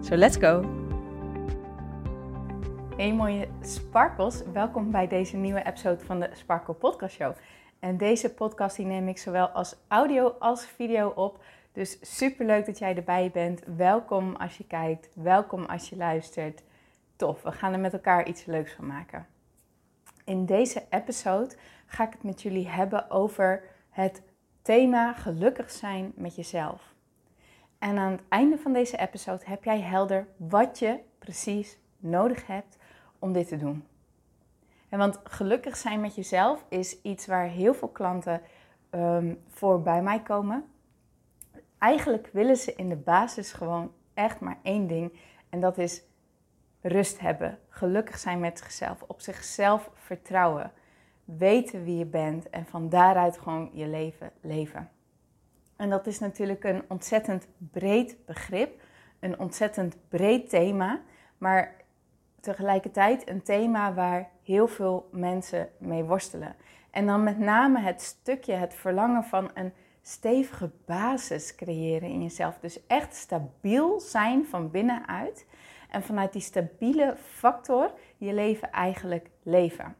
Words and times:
So 0.00 0.16
let's 0.16 0.36
go! 0.36 0.64
Hey 2.96 3.14
mooie 3.14 3.48
sparkles, 3.60 4.42
welkom 4.52 4.90
bij 4.90 5.08
deze 5.08 5.36
nieuwe 5.36 5.64
episode 5.64 6.04
van 6.04 6.20
de 6.20 6.30
Sparkle 6.32 6.74
Podcast 6.74 7.14
Show. 7.14 7.34
En 7.78 7.96
deze 7.96 8.34
podcast 8.34 8.76
die 8.76 8.86
neem 8.86 9.08
ik 9.08 9.18
zowel 9.18 9.48
als 9.48 9.76
audio 9.88 10.28
als 10.38 10.66
video 10.66 11.08
op. 11.08 11.44
Dus 11.72 11.98
super 12.16 12.46
leuk 12.46 12.66
dat 12.66 12.78
jij 12.78 12.96
erbij 12.96 13.30
bent. 13.32 13.62
Welkom 13.76 14.36
als 14.36 14.56
je 14.58 14.66
kijkt, 14.66 15.08
welkom 15.14 15.64
als 15.64 15.88
je 15.88 15.96
luistert. 15.96 16.62
Tof, 17.16 17.42
we 17.42 17.52
gaan 17.52 17.72
er 17.72 17.80
met 17.80 17.92
elkaar 17.92 18.28
iets 18.28 18.44
leuks 18.44 18.72
van 18.72 18.86
maken. 18.86 19.26
In 20.24 20.46
deze 20.46 20.82
episode 20.90 21.54
ga 21.86 22.04
ik 22.04 22.12
het 22.12 22.22
met 22.22 22.42
jullie 22.42 22.68
hebben 22.68 23.10
over 23.10 23.62
het 23.90 24.22
thema 24.62 25.12
gelukkig 25.12 25.70
zijn 25.70 26.12
met 26.14 26.36
jezelf. 26.36 26.96
En 27.78 27.98
aan 27.98 28.12
het 28.12 28.22
einde 28.28 28.58
van 28.58 28.72
deze 28.72 28.98
episode 28.98 29.44
heb 29.44 29.64
jij 29.64 29.80
helder 29.80 30.26
wat 30.36 30.78
je 30.78 30.98
precies 31.18 31.78
nodig 31.96 32.46
hebt 32.46 32.78
om 33.18 33.32
dit 33.32 33.48
te 33.48 33.56
doen. 33.56 33.86
En 34.88 34.98
want 34.98 35.20
gelukkig 35.24 35.76
zijn 35.76 36.00
met 36.00 36.14
jezelf 36.14 36.64
is 36.68 37.02
iets 37.02 37.26
waar 37.26 37.46
heel 37.46 37.74
veel 37.74 37.88
klanten 37.88 38.40
um, 38.90 39.42
voor 39.48 39.82
bij 39.82 40.02
mij 40.02 40.22
komen. 40.22 40.64
Eigenlijk 41.78 42.28
willen 42.32 42.56
ze 42.56 42.74
in 42.74 42.88
de 42.88 42.96
basis 42.96 43.52
gewoon 43.52 43.92
echt 44.14 44.40
maar 44.40 44.58
één 44.62 44.86
ding. 44.86 45.12
En 45.48 45.60
dat 45.60 45.78
is 45.78 46.02
rust 46.80 47.20
hebben. 47.20 47.58
Gelukkig 47.68 48.18
zijn 48.18 48.40
met 48.40 48.58
zichzelf. 48.58 49.02
Op 49.06 49.20
zichzelf 49.20 49.90
vertrouwen. 49.94 50.72
Weten 51.24 51.84
wie 51.84 51.96
je 51.96 52.06
bent. 52.06 52.50
En 52.50 52.66
van 52.66 52.88
daaruit 52.88 53.38
gewoon 53.38 53.70
je 53.72 53.86
leven 53.86 54.32
leven. 54.40 54.90
En 55.78 55.90
dat 55.90 56.06
is 56.06 56.18
natuurlijk 56.18 56.64
een 56.64 56.82
ontzettend 56.88 57.46
breed 57.56 58.16
begrip, 58.26 58.80
een 59.20 59.38
ontzettend 59.38 59.96
breed 60.08 60.48
thema, 60.48 61.00
maar 61.38 61.74
tegelijkertijd 62.40 63.28
een 63.28 63.42
thema 63.42 63.94
waar 63.94 64.30
heel 64.42 64.68
veel 64.68 65.08
mensen 65.12 65.68
mee 65.78 66.04
worstelen. 66.04 66.56
En 66.90 67.06
dan 67.06 67.22
met 67.22 67.38
name 67.38 67.80
het 67.80 68.02
stukje, 68.02 68.52
het 68.52 68.74
verlangen 68.74 69.24
van 69.24 69.50
een 69.54 69.72
stevige 70.02 70.70
basis 70.84 71.54
creëren 71.54 72.08
in 72.08 72.22
jezelf. 72.22 72.58
Dus 72.58 72.86
echt 72.86 73.14
stabiel 73.14 74.00
zijn 74.00 74.46
van 74.46 74.70
binnenuit. 74.70 75.46
En 75.90 76.02
vanuit 76.02 76.32
die 76.32 76.42
stabiele 76.42 77.14
factor 77.16 77.92
je 78.16 78.32
leven 78.32 78.70
eigenlijk 78.72 79.30
leven. 79.42 79.96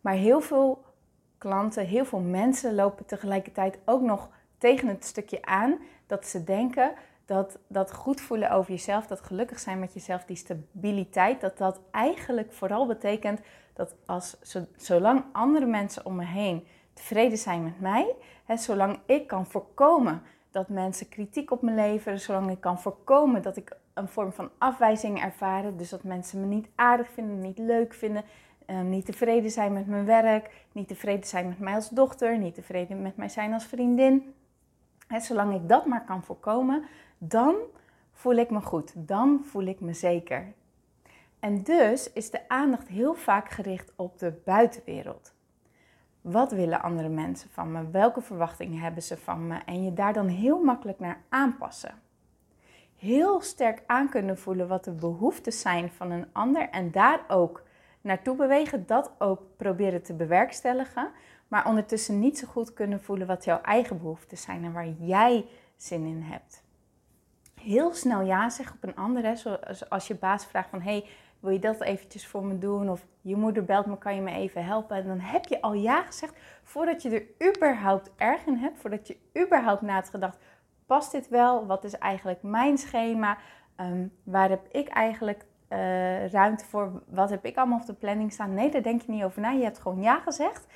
Maar 0.00 0.14
heel 0.14 0.40
veel 0.40 0.84
klanten, 1.40 1.86
heel 1.86 2.04
veel 2.04 2.20
mensen 2.20 2.74
lopen 2.74 3.06
tegelijkertijd 3.06 3.78
ook 3.84 4.00
nog 4.00 4.28
tegen 4.58 4.88
het 4.88 5.04
stukje 5.04 5.42
aan 5.42 5.78
dat 6.06 6.26
ze 6.26 6.44
denken 6.44 6.92
dat 7.24 7.58
dat 7.66 7.92
goed 7.92 8.20
voelen 8.20 8.50
over 8.50 8.70
jezelf, 8.70 9.06
dat 9.06 9.20
gelukkig 9.20 9.58
zijn 9.58 9.78
met 9.78 9.94
jezelf, 9.94 10.24
die 10.24 10.36
stabiliteit, 10.36 11.40
dat 11.40 11.58
dat 11.58 11.80
eigenlijk 11.90 12.52
vooral 12.52 12.86
betekent 12.86 13.40
dat 13.72 13.94
als 14.06 14.38
zolang 14.76 15.24
andere 15.32 15.66
mensen 15.66 16.06
om 16.06 16.16
me 16.16 16.24
heen 16.24 16.66
tevreden 16.94 17.38
zijn 17.38 17.62
met 17.64 17.80
mij, 17.80 18.14
hè, 18.44 18.56
zolang 18.56 18.98
ik 19.06 19.26
kan 19.26 19.46
voorkomen 19.46 20.22
dat 20.50 20.68
mensen 20.68 21.08
kritiek 21.08 21.50
op 21.50 21.62
me 21.62 21.72
leveren, 21.72 22.20
zolang 22.20 22.50
ik 22.50 22.60
kan 22.60 22.80
voorkomen 22.80 23.42
dat 23.42 23.56
ik 23.56 23.76
een 23.94 24.08
vorm 24.08 24.32
van 24.32 24.50
afwijzing 24.58 25.22
ervaren, 25.22 25.76
dus 25.76 25.88
dat 25.88 26.02
mensen 26.02 26.40
me 26.40 26.46
niet 26.46 26.68
aardig 26.74 27.08
vinden, 27.10 27.38
niet 27.38 27.58
leuk 27.58 27.94
vinden, 27.94 28.24
Ehm, 28.70 28.88
niet 28.88 29.04
tevreden 29.04 29.50
zijn 29.50 29.72
met 29.72 29.86
mijn 29.86 30.04
werk, 30.04 30.64
niet 30.72 30.88
tevreden 30.88 31.26
zijn 31.26 31.48
met 31.48 31.58
mij 31.58 31.74
als 31.74 31.88
dochter, 31.88 32.38
niet 32.38 32.54
tevreden 32.54 33.02
met 33.02 33.16
mij 33.16 33.28
zijn 33.28 33.52
als 33.52 33.64
vriendin. 33.64 34.34
En 35.08 35.20
zolang 35.20 35.54
ik 35.54 35.68
dat 35.68 35.86
maar 35.86 36.04
kan 36.04 36.22
voorkomen, 36.22 36.84
dan 37.18 37.54
voel 38.12 38.34
ik 38.34 38.50
me 38.50 38.60
goed, 38.60 38.92
dan 38.96 39.40
voel 39.44 39.64
ik 39.64 39.80
me 39.80 39.92
zeker. 39.92 40.52
En 41.40 41.62
dus 41.62 42.12
is 42.12 42.30
de 42.30 42.48
aandacht 42.48 42.88
heel 42.88 43.14
vaak 43.14 43.50
gericht 43.50 43.92
op 43.96 44.18
de 44.18 44.40
buitenwereld. 44.44 45.34
Wat 46.20 46.52
willen 46.52 46.82
andere 46.82 47.08
mensen 47.08 47.50
van 47.50 47.72
me? 47.72 47.90
Welke 47.90 48.20
verwachtingen 48.20 48.80
hebben 48.80 49.02
ze 49.02 49.16
van 49.16 49.46
me? 49.46 49.58
En 49.66 49.84
je 49.84 49.92
daar 49.92 50.12
dan 50.12 50.28
heel 50.28 50.62
makkelijk 50.62 50.98
naar 50.98 51.22
aanpassen. 51.28 51.94
Heel 52.96 53.40
sterk 53.40 53.82
aan 53.86 54.08
kunnen 54.08 54.38
voelen 54.38 54.68
wat 54.68 54.84
de 54.84 54.92
behoeften 54.92 55.52
zijn 55.52 55.90
van 55.90 56.10
een 56.10 56.26
ander 56.32 56.68
en 56.68 56.90
daar 56.90 57.24
ook 57.28 57.68
naartoe 58.00 58.36
bewegen, 58.36 58.86
dat 58.86 59.12
ook 59.18 59.42
proberen 59.56 60.02
te 60.02 60.14
bewerkstelligen, 60.14 61.10
maar 61.48 61.66
ondertussen 61.66 62.18
niet 62.18 62.38
zo 62.38 62.46
goed 62.46 62.72
kunnen 62.72 63.02
voelen 63.02 63.26
wat 63.26 63.44
jouw 63.44 63.60
eigen 63.60 63.98
behoeften 63.98 64.38
zijn 64.38 64.64
en 64.64 64.72
waar 64.72 64.88
jij 64.88 65.46
zin 65.76 66.04
in 66.06 66.22
hebt. 66.22 66.62
Heel 67.60 67.94
snel 67.94 68.20
ja 68.20 68.50
zeggen 68.50 68.76
op 68.76 68.88
een 68.88 68.96
ander, 68.96 69.36
zoals 69.36 69.90
als 69.90 70.06
je 70.06 70.14
baas 70.14 70.46
vraagt 70.46 70.70
van 70.70 70.82
hey, 70.82 71.04
wil 71.40 71.50
je 71.50 71.58
dat 71.58 71.80
eventjes 71.80 72.26
voor 72.26 72.44
me 72.44 72.58
doen? 72.58 72.90
Of 72.90 73.06
je 73.20 73.36
moeder 73.36 73.64
belt 73.64 73.86
me, 73.86 73.98
kan 73.98 74.14
je 74.14 74.20
me 74.20 74.32
even 74.32 74.64
helpen? 74.64 74.96
En 74.96 75.06
dan 75.06 75.20
heb 75.20 75.44
je 75.44 75.60
al 75.60 75.72
ja 75.72 76.02
gezegd 76.02 76.34
voordat 76.62 77.02
je 77.02 77.10
er 77.10 77.48
überhaupt 77.48 78.10
erg 78.16 78.46
in 78.46 78.56
hebt, 78.56 78.78
voordat 78.78 79.06
je 79.06 79.16
überhaupt 79.38 79.80
na 79.80 80.02
gedacht, 80.02 80.38
past 80.86 81.12
dit 81.12 81.28
wel? 81.28 81.66
Wat 81.66 81.84
is 81.84 81.98
eigenlijk 81.98 82.42
mijn 82.42 82.78
schema? 82.78 83.38
Ehm, 83.76 84.06
waar 84.22 84.48
heb 84.48 84.66
ik 84.70 84.88
eigenlijk 84.88 85.44
uh, 85.72 86.28
ruimte 86.28 86.64
voor 86.64 87.02
wat 87.06 87.30
heb 87.30 87.44
ik 87.44 87.56
allemaal 87.56 87.78
op 87.78 87.86
de 87.86 87.94
planning 87.94 88.32
staan. 88.32 88.54
Nee, 88.54 88.70
daar 88.70 88.82
denk 88.82 89.02
je 89.02 89.12
niet 89.12 89.24
over 89.24 89.40
na. 89.40 89.50
Je 89.50 89.64
hebt 89.64 89.78
gewoon 89.78 90.02
ja 90.02 90.18
gezegd. 90.18 90.66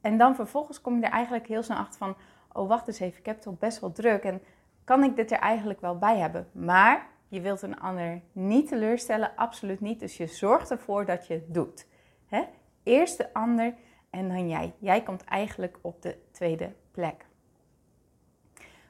En 0.00 0.18
dan 0.18 0.34
vervolgens 0.34 0.80
kom 0.80 0.98
je 0.98 1.04
er 1.04 1.12
eigenlijk 1.12 1.46
heel 1.46 1.62
snel 1.62 1.76
achter 1.76 1.98
van... 1.98 2.16
oh, 2.52 2.68
wacht 2.68 2.88
eens 2.88 3.00
even, 3.00 3.18
ik 3.18 3.26
heb 3.26 3.40
toch 3.40 3.58
best 3.58 3.80
wel 3.80 3.92
druk. 3.92 4.22
En 4.22 4.42
kan 4.84 5.02
ik 5.02 5.16
dit 5.16 5.32
er 5.32 5.38
eigenlijk 5.38 5.80
wel 5.80 5.98
bij 5.98 6.18
hebben? 6.18 6.48
Maar 6.52 7.06
je 7.28 7.40
wilt 7.40 7.62
een 7.62 7.80
ander 7.80 8.20
niet 8.32 8.68
teleurstellen, 8.68 9.32
absoluut 9.36 9.80
niet. 9.80 10.00
Dus 10.00 10.16
je 10.16 10.26
zorgt 10.26 10.70
ervoor 10.70 11.04
dat 11.06 11.26
je 11.26 11.34
het 11.34 11.54
doet. 11.54 11.86
Hè? 12.26 12.42
Eerst 12.82 13.18
de 13.18 13.32
ander 13.32 13.74
en 14.10 14.28
dan 14.28 14.48
jij. 14.48 14.72
Jij 14.78 15.02
komt 15.02 15.24
eigenlijk 15.24 15.78
op 15.80 16.02
de 16.02 16.16
tweede 16.30 16.72
plek. 16.90 17.26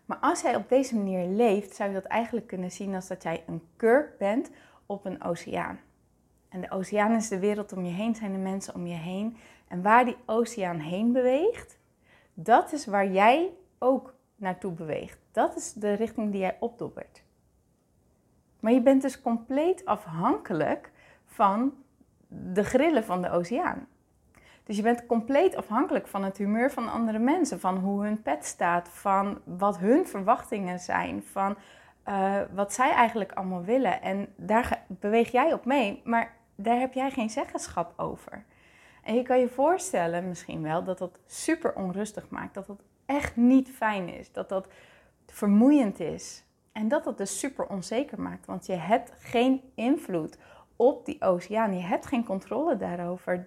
Maar 0.04 0.18
als 0.20 0.40
jij 0.40 0.56
op 0.56 0.68
deze 0.68 0.96
manier 0.96 1.26
leeft, 1.26 1.74
zou 1.74 1.88
je 1.88 1.94
dat 1.94 2.04
eigenlijk 2.04 2.46
kunnen 2.46 2.70
zien 2.70 2.94
als 2.94 3.08
dat 3.08 3.22
jij 3.22 3.44
een 3.46 3.62
kurk 3.76 4.18
bent 4.18 4.50
op 4.92 5.04
een 5.04 5.22
oceaan. 5.22 5.80
En 6.48 6.60
de 6.60 6.70
oceaan 6.70 7.14
is 7.14 7.28
de 7.28 7.38
wereld 7.38 7.72
om 7.72 7.84
je 7.84 7.92
heen, 7.92 8.14
zijn 8.14 8.32
de 8.32 8.38
mensen 8.38 8.74
om 8.74 8.86
je 8.86 8.94
heen. 8.94 9.36
En 9.68 9.82
waar 9.82 10.04
die 10.04 10.16
oceaan 10.26 10.78
heen 10.78 11.12
beweegt, 11.12 11.78
dat 12.34 12.72
is 12.72 12.86
waar 12.86 13.10
jij 13.10 13.50
ook 13.78 14.14
naartoe 14.36 14.72
beweegt. 14.72 15.18
Dat 15.32 15.56
is 15.56 15.72
de 15.72 15.92
richting 15.92 16.30
die 16.30 16.40
jij 16.40 16.56
opdobbert. 16.60 17.22
Maar 18.60 18.72
je 18.72 18.82
bent 18.82 19.02
dus 19.02 19.20
compleet 19.20 19.84
afhankelijk 19.84 20.90
van 21.26 21.74
de 22.28 22.64
grillen 22.64 23.04
van 23.04 23.22
de 23.22 23.30
oceaan. 23.30 23.86
Dus 24.64 24.76
je 24.76 24.82
bent 24.82 25.06
compleet 25.06 25.56
afhankelijk 25.56 26.08
van 26.08 26.24
het 26.24 26.36
humeur 26.36 26.70
van 26.70 26.88
andere 26.88 27.18
mensen, 27.18 27.60
van 27.60 27.78
hoe 27.78 28.04
hun 28.04 28.22
pet 28.22 28.44
staat, 28.44 28.88
van 28.88 29.40
wat 29.44 29.78
hun 29.78 30.06
verwachtingen 30.06 30.78
zijn, 30.78 31.22
van 31.22 31.56
uh, 32.08 32.40
wat 32.54 32.72
zij 32.72 32.90
eigenlijk 32.90 33.32
allemaal 33.32 33.64
willen. 33.64 34.02
En 34.02 34.28
daar 34.36 34.84
beweeg 34.86 35.30
jij 35.30 35.52
op 35.52 35.64
mee, 35.64 36.00
maar 36.04 36.36
daar 36.54 36.78
heb 36.78 36.92
jij 36.92 37.10
geen 37.10 37.30
zeggenschap 37.30 37.92
over. 37.96 38.44
En 39.02 39.14
je 39.14 39.22
kan 39.22 39.38
je 39.38 39.48
voorstellen 39.48 40.28
misschien 40.28 40.62
wel 40.62 40.84
dat 40.84 40.98
dat 40.98 41.20
super 41.26 41.74
onrustig 41.74 42.28
maakt. 42.28 42.54
Dat 42.54 42.66
dat 42.66 42.82
echt 43.06 43.36
niet 43.36 43.70
fijn 43.70 44.08
is. 44.08 44.32
Dat 44.32 44.48
dat 44.48 44.68
vermoeiend 45.26 46.00
is. 46.00 46.44
En 46.72 46.88
dat 46.88 47.04
dat 47.04 47.18
dus 47.18 47.38
super 47.38 47.66
onzeker 47.66 48.20
maakt. 48.20 48.46
Want 48.46 48.66
je 48.66 48.72
hebt 48.72 49.12
geen 49.18 49.60
invloed 49.74 50.38
op 50.76 51.06
die 51.06 51.22
oceaan. 51.22 51.76
Je 51.76 51.82
hebt 51.82 52.06
geen 52.06 52.24
controle 52.24 52.76
daarover. 52.76 53.44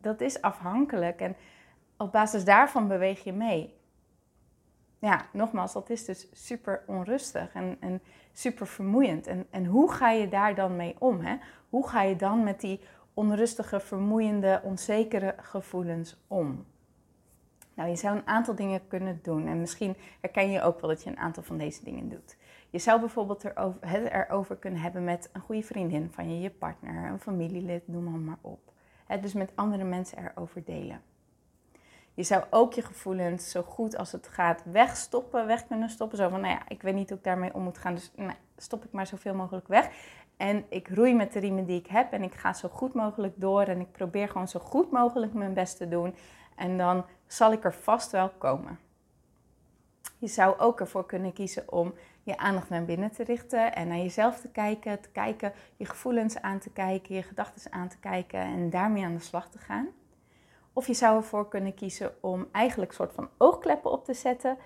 Dat 0.00 0.20
is 0.20 0.40
afhankelijk. 0.42 1.20
En 1.20 1.36
op 1.96 2.12
basis 2.12 2.44
daarvan 2.44 2.88
beweeg 2.88 3.24
je 3.24 3.32
mee 3.32 3.74
ja, 5.00 5.26
nogmaals, 5.32 5.72
dat 5.72 5.90
is 5.90 6.04
dus 6.04 6.28
super 6.32 6.82
onrustig 6.86 7.52
en, 7.54 7.76
en 7.80 8.02
super 8.32 8.66
vermoeiend. 8.66 9.26
En, 9.26 9.46
en 9.50 9.66
hoe 9.66 9.92
ga 9.92 10.10
je 10.10 10.28
daar 10.28 10.54
dan 10.54 10.76
mee 10.76 10.94
om? 10.98 11.20
Hè? 11.20 11.36
Hoe 11.68 11.88
ga 11.88 12.02
je 12.02 12.16
dan 12.16 12.44
met 12.44 12.60
die 12.60 12.80
onrustige, 13.14 13.80
vermoeiende, 13.80 14.60
onzekere 14.64 15.34
gevoelens 15.38 16.16
om? 16.26 16.66
Nou, 17.74 17.88
je 17.88 17.96
zou 17.96 18.16
een 18.16 18.26
aantal 18.26 18.54
dingen 18.54 18.88
kunnen 18.88 19.18
doen. 19.22 19.46
En 19.46 19.60
misschien 19.60 19.96
herken 20.20 20.50
je 20.50 20.62
ook 20.62 20.80
wel 20.80 20.90
dat 20.90 21.02
je 21.02 21.10
een 21.10 21.18
aantal 21.18 21.42
van 21.42 21.58
deze 21.58 21.84
dingen 21.84 22.08
doet. 22.08 22.36
Je 22.70 22.78
zou 22.78 23.00
bijvoorbeeld 23.00 23.44
erover, 23.44 23.88
het 23.88 24.12
erover 24.12 24.56
kunnen 24.56 24.80
hebben 24.80 25.04
met 25.04 25.30
een 25.32 25.40
goede 25.40 25.62
vriendin 25.62 26.10
van 26.12 26.34
je, 26.34 26.40
je 26.40 26.50
partner, 26.50 27.10
een 27.10 27.20
familielid, 27.20 27.88
noem 27.88 28.24
maar, 28.24 28.38
op. 28.40 28.72
dus 29.20 29.32
met 29.32 29.52
andere 29.54 29.84
mensen 29.84 30.18
erover 30.18 30.64
delen. 30.64 31.02
Je 32.14 32.22
zou 32.22 32.44
ook 32.50 32.72
je 32.72 32.82
gevoelens 32.82 33.50
zo 33.50 33.62
goed 33.62 33.96
als 33.96 34.12
het 34.12 34.28
gaat 34.28 34.62
wegstoppen, 34.64 35.46
weg 35.46 35.66
kunnen 35.66 35.88
stoppen. 35.88 36.18
Zo 36.18 36.28
van, 36.28 36.40
nou 36.40 36.54
ja, 36.54 36.62
ik 36.68 36.82
weet 36.82 36.94
niet 36.94 37.08
hoe 37.08 37.18
ik 37.18 37.24
daarmee 37.24 37.54
om 37.54 37.62
moet 37.62 37.78
gaan, 37.78 37.94
dus 37.94 38.12
nou, 38.16 38.32
stop 38.56 38.84
ik 38.84 38.92
maar 38.92 39.06
zoveel 39.06 39.34
mogelijk 39.34 39.68
weg. 39.68 39.90
En 40.36 40.64
ik 40.68 40.88
roei 40.88 41.14
met 41.14 41.32
de 41.32 41.38
riemen 41.38 41.64
die 41.64 41.78
ik 41.78 41.86
heb 41.86 42.12
en 42.12 42.22
ik 42.22 42.34
ga 42.34 42.52
zo 42.52 42.68
goed 42.68 42.94
mogelijk 42.94 43.34
door 43.36 43.62
en 43.62 43.80
ik 43.80 43.92
probeer 43.92 44.28
gewoon 44.28 44.48
zo 44.48 44.60
goed 44.60 44.90
mogelijk 44.90 45.34
mijn 45.34 45.54
best 45.54 45.76
te 45.76 45.88
doen. 45.88 46.14
En 46.56 46.78
dan 46.78 47.04
zal 47.26 47.52
ik 47.52 47.64
er 47.64 47.74
vast 47.74 48.10
wel 48.10 48.28
komen. 48.28 48.78
Je 50.18 50.26
zou 50.26 50.58
ook 50.58 50.80
ervoor 50.80 51.06
kunnen 51.06 51.32
kiezen 51.32 51.72
om 51.72 51.94
je 52.22 52.36
aandacht 52.36 52.68
naar 52.68 52.84
binnen 52.84 53.10
te 53.10 53.24
richten 53.24 53.74
en 53.74 53.88
naar 53.88 53.96
jezelf 53.96 54.40
te 54.40 54.48
kijken, 54.48 55.00
te 55.00 55.10
kijken, 55.10 55.52
je 55.76 55.84
gevoelens 55.84 56.40
aan 56.40 56.58
te 56.58 56.70
kijken, 56.70 57.14
je 57.14 57.22
gedachten 57.22 57.72
aan 57.72 57.88
te 57.88 57.98
kijken 57.98 58.40
en 58.40 58.70
daarmee 58.70 59.04
aan 59.04 59.14
de 59.14 59.20
slag 59.20 59.50
te 59.50 59.58
gaan. 59.58 59.88
Of 60.72 60.86
je 60.86 60.94
zou 60.94 61.16
ervoor 61.16 61.48
kunnen 61.48 61.74
kiezen 61.74 62.12
om 62.20 62.48
eigenlijk 62.52 62.90
een 62.90 62.96
soort 62.96 63.12
van 63.12 63.28
oogkleppen 63.38 63.90
op 63.90 64.04
te 64.04 64.14
zetten, 64.14 64.58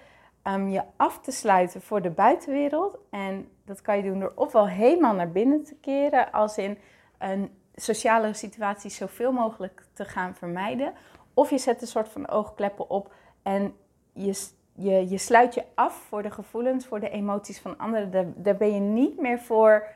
um, 0.44 0.68
je 0.68 0.82
af 0.96 1.20
te 1.20 1.30
sluiten 1.30 1.82
voor 1.82 2.02
de 2.02 2.10
buitenwereld. 2.10 2.98
En 3.10 3.48
dat 3.64 3.82
kan 3.82 3.96
je 3.96 4.02
doen 4.02 4.20
door 4.20 4.32
ofwel 4.34 4.68
helemaal 4.68 5.14
naar 5.14 5.30
binnen 5.30 5.64
te 5.64 5.74
keren, 5.74 6.32
als 6.32 6.58
in 6.58 6.78
een 7.18 7.50
sociale 7.74 8.34
situatie 8.34 8.90
zoveel 8.90 9.32
mogelijk 9.32 9.86
te 9.92 10.04
gaan 10.04 10.34
vermijden. 10.34 10.92
Of 11.34 11.50
je 11.50 11.58
zet 11.58 11.80
een 11.80 11.86
soort 11.86 12.08
van 12.08 12.28
oogkleppen 12.28 12.90
op 12.90 13.12
en 13.42 13.76
je, 14.12 14.48
je, 14.72 15.08
je 15.08 15.18
sluit 15.18 15.54
je 15.54 15.64
af 15.74 15.94
voor 15.94 16.22
de 16.22 16.30
gevoelens, 16.30 16.86
voor 16.86 17.00
de 17.00 17.10
emoties 17.10 17.60
van 17.60 17.78
anderen. 17.78 18.34
Daar, 18.36 18.56
ben 18.56 18.74
je 18.74 18.80
niet 18.80 19.20
meer 19.20 19.38
voor 19.38 19.86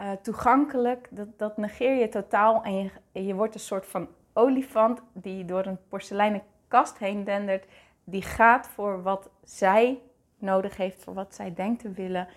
uh, 0.00 0.10
toegankelijk. 0.22 1.08
Dat, 1.10 1.38
dat 1.38 1.56
negeer 1.56 1.94
je 1.94 2.08
totaal 2.08 2.62
en 2.62 2.74
je, 3.12 3.24
je 3.24 3.34
wordt 3.34 3.54
een 3.54 3.60
soort 3.60 3.86
van 3.86 4.08
olifant 4.32 5.00
die 5.12 5.44
door 5.44 5.66
een 5.66 5.78
porseleinen 5.88 6.42
kast 6.68 6.98
heen 6.98 7.24
dendert. 7.24 7.66
Die 8.04 8.22
gaat 8.22 8.68
voor 8.68 9.02
wat 9.02 9.30
zij 9.44 10.00
nodig 10.38 10.76
heeft, 10.76 11.02
voor 11.02 11.14
wat 11.14 11.34
zij 11.34 11.54
denkt 11.54 11.80
te 11.80 11.90
willen. 11.90 12.28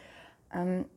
Um, 0.56 0.90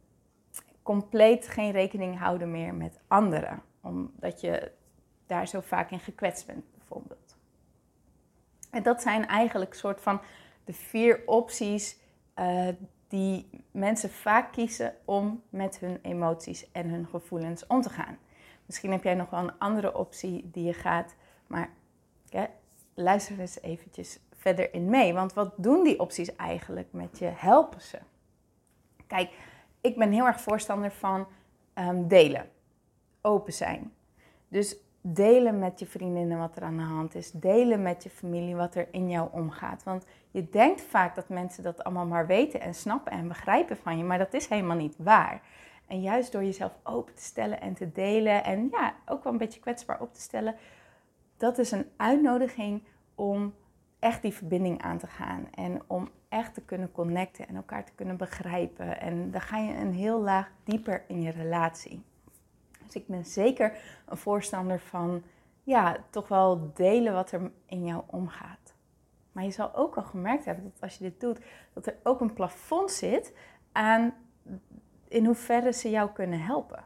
compleet 0.83 1.49
geen 1.49 1.71
rekening 1.71 2.19
houden 2.19 2.51
meer 2.51 2.75
met 2.75 3.01
anderen. 3.09 3.63
Omdat 3.81 4.41
je 4.41 4.73
daar 5.27 5.49
zo 5.49 5.61
vaak 5.61 5.91
in 5.91 6.01
gekwetst 6.01 6.47
bent, 6.47 6.65
bijvoorbeeld. 6.77 7.37
En 8.71 8.83
dat 8.83 9.03
zijn 9.03 9.27
eigenlijk 9.27 9.75
soort 9.75 10.01
van 10.01 10.21
de 10.65 10.73
vier 10.73 11.23
opties 11.27 11.99
uh, 12.39 12.69
die 13.09 13.49
mensen 13.71 14.11
vaak 14.11 14.53
kiezen 14.53 14.95
om 15.05 15.43
met 15.49 15.79
hun 15.79 15.99
emoties 16.03 16.71
en 16.73 16.89
hun 16.89 17.07
gevoelens 17.07 17.67
om 17.67 17.81
te 17.81 17.91
gaan. 17.91 18.19
Misschien 18.67 18.93
heb 18.93 19.03
jij 19.03 19.15
nog 19.15 19.31
wel 19.31 19.41
een 19.41 19.59
andere 19.59 19.97
optie 19.97 20.51
die 20.53 20.65
je 20.65 20.73
gaat, 20.73 21.15
maar 21.47 21.71
luister 22.95 23.41
eens 23.41 23.61
eventjes 23.63 24.19
verder 24.33 24.75
in 24.75 24.85
mee. 24.85 25.15
Want 25.15 25.33
wat 25.33 25.53
doen 25.57 25.85
die 25.85 26.01
opties 26.01 26.37
eigenlijk 26.37 26.89
met 26.91 27.19
je? 27.19 27.31
Helpen 27.35 27.81
ze? 27.81 27.99
Kijk, 29.07 29.31
ik 29.81 29.97
ben 29.97 30.11
heel 30.11 30.27
erg 30.27 30.41
voorstander 30.41 30.93
van 30.93 31.27
um, 31.75 32.09
delen, 32.09 32.49
open 33.21 33.53
zijn. 33.53 33.93
Dus 34.49 34.77
delen 35.01 35.59
met 35.59 35.79
je 35.79 35.87
vriendinnen 35.87 36.39
wat 36.39 36.57
er 36.57 36.63
aan 36.63 36.77
de 36.77 36.83
hand 36.83 37.15
is. 37.15 37.31
Delen 37.31 37.83
met 37.83 38.03
je 38.03 38.11
familie 38.11 38.57
wat 38.57 38.75
er 38.75 38.89
in 38.91 39.11
jou 39.11 39.29
omgaat. 39.33 39.83
Want 39.83 40.07
je 40.31 40.51
denkt 40.51 40.81
vaak 40.81 41.15
dat 41.15 41.29
mensen 41.29 41.63
dat 41.63 41.85
allemaal 41.85 42.07
maar 42.07 42.27
weten 42.27 42.61
en 42.61 42.75
snappen 42.75 43.13
en 43.13 43.29
begrijpen 43.29 43.77
van 43.77 43.99
je, 43.99 44.05
maar 44.05 44.19
dat 44.19 44.35
is 44.35 44.49
helemaal 44.49 44.77
niet 44.77 44.95
waar. 44.99 45.43
En 45.87 46.01
juist 46.01 46.33
door 46.33 46.45
jezelf 46.45 46.79
open 46.83 47.15
te 47.15 47.23
stellen 47.23 47.61
en 47.61 47.75
te 47.75 47.93
delen 47.93 48.45
en 48.45 48.69
ja, 48.71 48.95
ook 49.07 49.25
wel 49.25 49.33
een 49.33 49.39
beetje 49.39 49.61
kwetsbaar 49.61 50.01
op 50.01 50.15
te 50.15 50.21
stellen, 50.21 50.57
dat 51.37 51.59
is 51.59 51.71
een 51.71 51.87
uitnodiging 51.97 52.83
om 53.15 53.55
echt 53.99 54.23
die 54.23 54.35
verbinding 54.35 54.83
aan 54.83 54.99
te 54.99 55.07
gaan 55.07 55.49
en 55.55 55.83
om 55.87 56.11
echt 56.29 56.55
te 56.55 56.61
kunnen 56.61 56.93
connecten 56.93 57.49
en 57.49 57.57
elkaar 57.57 57.85
te 57.85 57.93
kunnen 57.95 58.17
begrijpen. 58.17 59.01
En 59.01 59.31
dan 59.31 59.41
ga 59.41 59.59
je 59.59 59.75
een 59.75 59.93
heel 59.93 60.21
laag 60.21 60.51
dieper 60.65 61.05
in 61.09 61.23
je 61.23 61.31
relatie. 61.31 62.03
Dus 62.85 62.95
ik 62.95 63.07
ben 63.07 63.25
zeker 63.25 63.77
een 64.07 64.17
voorstander 64.17 64.81
van, 64.81 65.23
ja, 65.63 65.97
toch 66.11 66.29
wel 66.29 66.73
delen 66.75 67.13
wat 67.13 67.33
er 67.33 67.51
in 67.67 67.85
jou 67.85 68.03
omgaat. 68.07 68.75
Maar 69.33 69.45
je 69.45 69.51
zal 69.51 69.75
ook 69.75 69.97
al 69.97 70.03
gemerkt 70.03 70.45
hebben 70.45 70.65
dat 70.65 70.81
als 70.81 70.99
je 70.99 71.05
dit 71.05 71.21
doet, 71.21 71.41
dat 71.73 71.87
er 71.87 71.97
ook 72.03 72.21
een 72.21 72.33
plafond 72.33 72.91
zit 72.91 73.35
aan 73.73 74.15
in 75.09 75.27
hoeverre 75.27 75.73
ze 75.73 75.91
jou 75.91 76.11
kunnen 76.11 76.41
helpen. 76.41 76.85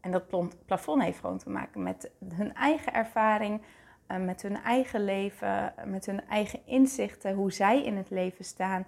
En 0.00 0.10
dat 0.10 0.24
plafond 0.66 1.02
heeft 1.02 1.18
gewoon 1.18 1.38
te 1.38 1.50
maken 1.50 1.82
met 1.82 2.10
hun 2.34 2.54
eigen 2.54 2.94
ervaring, 2.94 3.62
eh, 4.06 4.18
met 4.18 4.42
hun 4.42 4.56
eigen 4.56 5.04
leven, 5.04 5.74
met 5.84 6.06
hun 6.06 6.28
eigen 6.28 6.60
inzichten, 6.64 7.34
hoe 7.34 7.52
zij 7.52 7.84
in 7.84 7.96
het 7.96 8.10
leven 8.10 8.44
staan. 8.44 8.86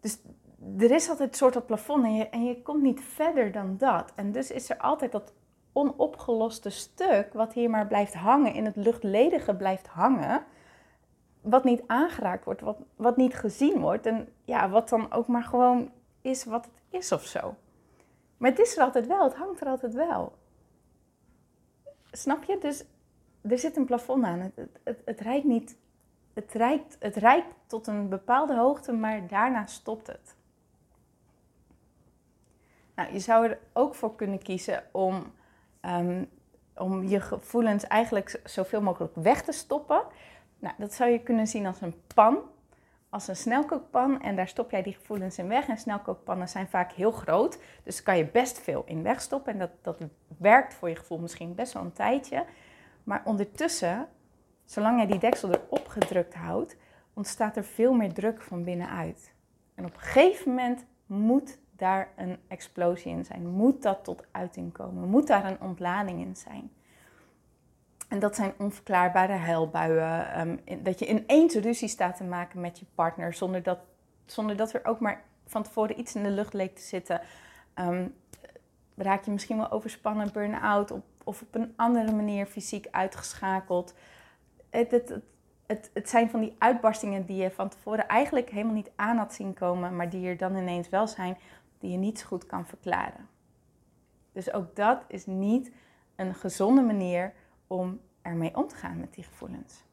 Dus 0.00 0.20
er 0.78 0.90
is 0.90 1.08
altijd 1.08 1.28
een 1.28 1.36
soort 1.36 1.52
van 1.52 1.64
plafond 1.64 2.04
en 2.04 2.14
je, 2.14 2.28
en 2.28 2.44
je 2.44 2.62
komt 2.62 2.82
niet 2.82 3.00
verder 3.00 3.52
dan 3.52 3.76
dat. 3.76 4.12
En 4.14 4.32
dus 4.32 4.50
is 4.50 4.70
er 4.70 4.76
altijd 4.76 5.12
dat 5.12 5.32
onopgeloste 5.72 6.70
stuk 6.70 7.32
wat 7.32 7.52
hier 7.52 7.70
maar 7.70 7.86
blijft 7.86 8.14
hangen, 8.14 8.54
in 8.54 8.64
het 8.64 8.76
luchtledige 8.76 9.54
blijft 9.54 9.86
hangen, 9.86 10.44
wat 11.40 11.64
niet 11.64 11.82
aangeraakt 11.86 12.44
wordt, 12.44 12.60
wat, 12.60 12.76
wat 12.96 13.16
niet 13.16 13.34
gezien 13.34 13.80
wordt 13.80 14.06
en 14.06 14.28
ja, 14.44 14.70
wat 14.70 14.88
dan 14.88 15.12
ook 15.12 15.26
maar 15.26 15.42
gewoon 15.42 15.90
is 16.20 16.44
wat 16.44 16.64
het 16.64 17.00
is 17.00 17.12
of 17.12 17.24
zo. 17.24 17.54
Maar 18.36 18.50
het 18.50 18.58
is 18.58 18.76
er 18.76 18.82
altijd 18.82 19.06
wel, 19.06 19.24
het 19.24 19.34
hangt 19.34 19.60
er 19.60 19.66
altijd 19.66 19.94
wel. 19.94 20.32
Snap 22.12 22.44
je? 22.44 22.58
Dus 22.58 22.84
er 23.42 23.58
zit 23.58 23.76
een 23.76 23.84
plafond 23.84 24.24
aan. 24.24 24.38
Het, 24.38 24.68
het, 24.82 25.02
het, 25.04 25.20
rijdt 25.20 25.44
niet. 25.44 25.76
Het 26.32 26.52
rijdt, 26.52 26.96
het 26.98 27.16
rijdt 27.16 27.46
tot 27.66 27.86
een 27.86 28.08
bepaalde 28.08 28.56
hoogte, 28.56 28.92
maar 28.92 29.26
daarna 29.26 29.66
stopt 29.66 30.06
het. 30.06 30.34
Nou, 32.94 33.12
je 33.12 33.18
zou 33.18 33.46
er 33.46 33.58
ook 33.72 33.94
voor 33.94 34.14
kunnen 34.14 34.42
kiezen 34.42 34.84
om, 34.92 35.32
um, 35.82 36.28
om 36.76 37.04
je 37.04 37.20
gevoelens 37.20 37.86
eigenlijk 37.86 38.40
zoveel 38.44 38.82
mogelijk 38.82 39.14
weg 39.14 39.42
te 39.42 39.52
stoppen. 39.52 40.02
Nou, 40.58 40.74
dat 40.78 40.92
zou 40.92 41.10
je 41.10 41.22
kunnen 41.22 41.46
zien 41.46 41.66
als 41.66 41.80
een 41.80 41.94
pan 42.14 42.38
als 43.10 43.28
een 43.28 43.36
snelkookpan 43.36 44.22
en 44.22 44.36
daar 44.36 44.48
stop 44.48 44.70
jij 44.70 44.82
die 44.82 44.92
gevoelens 44.92 45.38
in 45.38 45.48
weg. 45.48 45.68
En 45.68 45.78
snelkookpannen 45.78 46.48
zijn 46.48 46.68
vaak 46.68 46.92
heel 46.92 47.10
groot, 47.10 47.58
dus 47.82 48.02
kan 48.02 48.16
je 48.16 48.26
best 48.26 48.58
veel 48.58 48.82
in 48.86 49.02
wegstoppen. 49.02 49.52
En 49.52 49.58
dat, 49.58 49.70
dat 49.82 49.98
werkt 50.38 50.74
voor 50.74 50.88
je 50.88 50.96
gevoel 50.96 51.18
misschien 51.18 51.54
best 51.54 51.72
wel 51.72 51.82
een 51.82 51.92
tijdje. 51.92 52.44
Maar 53.04 53.22
ondertussen, 53.24 54.08
zolang 54.64 54.96
jij 54.96 55.06
die 55.06 55.18
deksel 55.18 55.50
erop 55.50 55.86
gedrukt 55.88 56.34
houdt, 56.34 56.76
ontstaat 57.14 57.56
er 57.56 57.64
veel 57.64 57.92
meer 57.92 58.12
druk 58.12 58.42
van 58.42 58.64
binnenuit. 58.64 59.32
En 59.74 59.84
op 59.84 59.94
een 59.94 60.00
gegeven 60.00 60.48
moment 60.48 60.84
moet 61.06 61.58
daar 61.76 62.08
een 62.16 62.38
explosie 62.48 63.12
in 63.12 63.24
zijn. 63.24 63.46
Moet 63.46 63.82
dat 63.82 64.04
tot 64.04 64.26
uiting 64.30 64.72
komen? 64.72 65.08
Moet 65.08 65.26
daar 65.26 65.44
een 65.44 65.60
ontlading 65.60 66.20
in 66.20 66.36
zijn? 66.36 66.70
En 68.10 68.18
dat 68.18 68.36
zijn 68.36 68.52
onverklaarbare 68.58 69.32
huilbuien. 69.32 70.40
Um, 70.40 70.82
dat 70.82 70.98
je 70.98 71.06
ineens 71.06 71.54
ruzie 71.54 71.88
staat 71.88 72.16
te 72.16 72.24
maken 72.24 72.60
met 72.60 72.78
je 72.78 72.84
partner 72.94 73.34
zonder 73.34 73.62
dat, 73.62 73.78
zonder 74.26 74.56
dat 74.56 74.72
er 74.72 74.84
ook 74.84 75.00
maar 75.00 75.22
van 75.46 75.62
tevoren 75.62 75.98
iets 75.98 76.14
in 76.14 76.22
de 76.22 76.30
lucht 76.30 76.52
leek 76.52 76.76
te 76.76 76.82
zitten. 76.82 77.20
Um, 77.74 78.14
raak 78.96 79.24
je 79.24 79.30
misschien 79.30 79.56
wel 79.56 79.70
overspannen, 79.70 80.32
burn-out 80.32 80.90
of, 80.90 81.00
of 81.24 81.42
op 81.42 81.54
een 81.54 81.72
andere 81.76 82.12
manier 82.12 82.46
fysiek 82.46 82.86
uitgeschakeld. 82.90 83.94
Het, 84.70 84.90
het, 84.90 85.18
het, 85.66 85.90
het, 85.94 86.08
zijn 86.08 86.30
van 86.30 86.40
die 86.40 86.56
uitbarstingen 86.58 87.26
die 87.26 87.42
je 87.42 87.50
van 87.50 87.68
tevoren 87.68 88.08
eigenlijk 88.08 88.50
helemaal 88.50 88.74
niet 88.74 88.90
aan 88.96 89.16
had 89.16 89.34
zien 89.34 89.54
komen, 89.54 89.96
maar 89.96 90.10
die 90.10 90.28
er 90.28 90.36
dan 90.36 90.56
ineens 90.56 90.88
wel 90.88 91.06
zijn, 91.06 91.38
die 91.78 91.90
je 91.90 91.98
niet 91.98 92.18
zo 92.18 92.26
goed 92.26 92.46
kan 92.46 92.66
verklaren. 92.66 93.28
Dus 94.32 94.52
ook 94.52 94.76
dat 94.76 95.04
is 95.08 95.26
niet 95.26 95.72
een 96.16 96.34
gezonde 96.34 96.82
manier 96.82 97.32
om 97.70 98.00
ermee 98.22 98.56
om 98.56 98.68
te 98.68 98.76
gaan 98.76 99.00
met 99.00 99.14
die 99.14 99.24
gevoelens. 99.24 99.84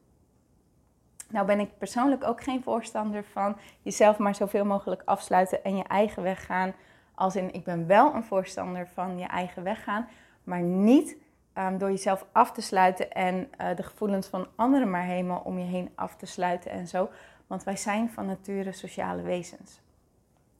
Nou 1.30 1.46
ben 1.46 1.60
ik 1.60 1.78
persoonlijk 1.78 2.24
ook 2.24 2.42
geen 2.42 2.62
voorstander 2.62 3.24
van 3.24 3.56
jezelf 3.82 4.18
maar 4.18 4.34
zoveel 4.34 4.64
mogelijk 4.64 5.02
afsluiten 5.04 5.64
en 5.64 5.76
je 5.76 5.82
eigen 5.82 6.22
weg 6.22 6.46
gaan. 6.46 6.72
Als 7.14 7.36
in, 7.36 7.54
ik 7.54 7.64
ben 7.64 7.86
wel 7.86 8.14
een 8.14 8.24
voorstander 8.24 8.88
van 8.88 9.18
je 9.18 9.26
eigen 9.26 9.62
weg 9.62 9.84
gaan, 9.84 10.08
maar 10.44 10.60
niet 10.60 11.16
um, 11.54 11.78
door 11.78 11.90
jezelf 11.90 12.26
af 12.32 12.52
te 12.52 12.60
sluiten 12.60 13.12
en 13.12 13.34
uh, 13.60 13.76
de 13.76 13.82
gevoelens 13.82 14.26
van 14.26 14.46
anderen 14.56 14.90
maar 14.90 15.04
helemaal 15.04 15.40
om 15.44 15.58
je 15.58 15.64
heen 15.64 15.90
af 15.94 16.16
te 16.16 16.26
sluiten 16.26 16.70
en 16.70 16.88
zo. 16.88 17.10
Want 17.46 17.64
wij 17.64 17.76
zijn 17.76 18.10
van 18.10 18.26
nature 18.26 18.72
sociale 18.72 19.22
wezens. 19.22 19.80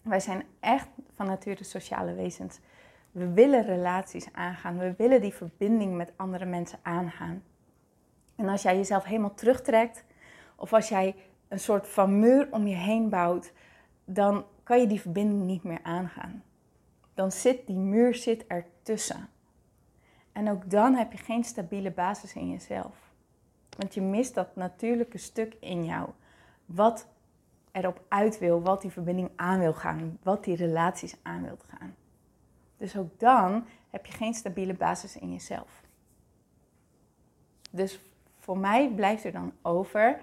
Wij 0.03 0.21
zijn 0.21 0.43
echt 0.61 0.89
van 1.15 1.27
nature 1.27 1.65
sociale 1.65 2.15
wezens. 2.15 2.61
We 3.19 3.33
willen 3.33 3.65
relaties 3.65 4.33
aangaan. 4.33 4.79
We 4.79 4.95
willen 4.97 5.21
die 5.21 5.35
verbinding 5.35 5.97
met 5.97 6.13
andere 6.17 6.45
mensen 6.45 6.79
aangaan. 6.83 7.43
En 8.37 8.49
als 8.49 8.63
jij 8.63 8.77
jezelf 8.77 9.05
helemaal 9.05 9.35
terugtrekt 9.35 10.05
of 10.57 10.73
als 10.73 10.89
jij 10.89 11.15
een 11.49 11.61
soort 11.61 11.89
van 11.89 12.19
muur 12.19 12.49
om 12.51 12.67
je 12.67 12.75
heen 12.75 13.09
bouwt, 13.09 13.53
dan 14.05 14.45
kan 14.63 14.81
je 14.81 14.87
die 14.87 15.01
verbinding 15.01 15.43
niet 15.43 15.63
meer 15.63 15.83
aangaan. 15.83 16.43
Dan 17.15 17.33
zit 17.33 17.67
die 17.67 17.77
muur 17.77 18.15
zit 18.15 18.47
ertussen. 18.47 19.29
En 20.33 20.51
ook 20.51 20.71
dan 20.71 20.95
heb 20.95 21.13
je 21.13 21.19
geen 21.19 21.45
stabiele 21.45 21.91
basis 21.91 22.35
in 22.35 22.51
jezelf. 22.51 22.97
Want 23.77 23.95
je 23.95 24.01
mist 24.01 24.35
dat 24.35 24.57
natuurlijke 24.57 25.19
stuk 25.19 25.57
in 25.61 25.85
jou. 25.85 26.09
Wat 26.67 27.07
erop 27.73 28.05
uit 28.09 28.39
wil, 28.39 28.63
wat 28.63 28.83
die 28.83 28.91
verbinding 28.91 29.31
aan 29.37 29.59
wil 29.59 29.75
gaan, 29.75 30.19
wat 30.23 30.45
die 30.45 30.57
relaties 30.57 31.17
aan 31.23 31.43
wil 31.43 31.59
gaan. 31.69 31.95
Dus 32.79 32.97
ook 32.97 33.19
dan 33.19 33.67
heb 33.91 34.07
je 34.07 34.13
geen 34.13 34.35
stabiele 34.35 34.75
basis 34.75 35.17
in 35.17 35.33
jezelf. 35.33 35.83
Dus 37.71 38.01
voor 38.39 38.59
mij 38.59 38.89
blijft 38.95 39.25
er 39.25 39.33
dan 39.33 39.53
over 39.63 40.21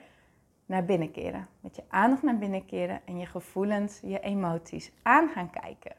naar 0.66 0.86
binnen 0.86 1.12
keren. 1.12 1.48
Met 1.60 1.76
je 1.76 1.84
aandacht 1.88 2.22
naar 2.22 2.38
binnen 2.38 2.66
keren 2.66 3.02
en 3.06 3.18
je 3.20 3.26
gevoelens, 3.26 4.00
je 4.02 4.20
emoties 4.20 4.92
aan 5.02 5.30
gaan 5.30 5.50
kijken. 5.50 5.96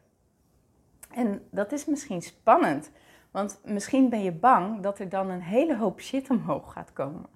En 1.10 1.48
dat 1.50 1.72
is 1.72 1.84
misschien 1.84 2.22
spannend, 2.22 2.90
want 3.30 3.60
misschien 3.64 4.08
ben 4.08 4.22
je 4.22 4.32
bang 4.32 4.80
dat 4.80 4.98
er 4.98 5.08
dan 5.08 5.30
een 5.30 5.42
hele 5.42 5.76
hoop 5.76 6.00
shit 6.00 6.30
omhoog 6.30 6.72
gaat 6.72 6.92
komen. 6.92 7.26